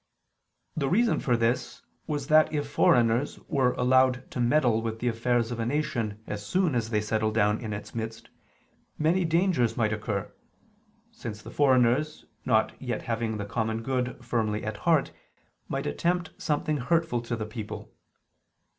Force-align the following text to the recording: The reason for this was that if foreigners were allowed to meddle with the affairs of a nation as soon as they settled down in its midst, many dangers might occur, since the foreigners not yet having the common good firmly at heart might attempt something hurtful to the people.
The 0.75 0.89
reason 0.89 1.19
for 1.19 1.37
this 1.37 1.83
was 2.07 2.25
that 2.25 2.51
if 2.51 2.67
foreigners 2.67 3.37
were 3.47 3.73
allowed 3.73 4.31
to 4.31 4.39
meddle 4.39 4.81
with 4.81 4.97
the 4.97 5.07
affairs 5.07 5.51
of 5.51 5.59
a 5.59 5.65
nation 5.67 6.23
as 6.25 6.43
soon 6.43 6.73
as 6.73 6.89
they 6.89 7.01
settled 7.01 7.35
down 7.35 7.59
in 7.59 7.71
its 7.71 7.93
midst, 7.93 8.31
many 8.97 9.25
dangers 9.25 9.77
might 9.77 9.93
occur, 9.93 10.33
since 11.11 11.43
the 11.43 11.51
foreigners 11.51 12.25
not 12.45 12.71
yet 12.81 13.03
having 13.03 13.37
the 13.37 13.45
common 13.45 13.83
good 13.83 14.25
firmly 14.25 14.63
at 14.65 14.77
heart 14.77 15.11
might 15.67 15.85
attempt 15.85 16.31
something 16.35 16.77
hurtful 16.77 17.21
to 17.21 17.35
the 17.35 17.45
people. 17.45 17.93